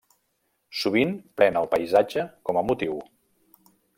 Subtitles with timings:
[0.83, 2.97] Sovint pren el paisatge com a motiu.